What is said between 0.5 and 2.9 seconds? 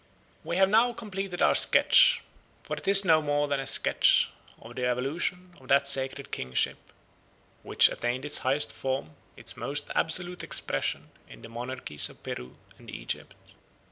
have now completed our sketch, for it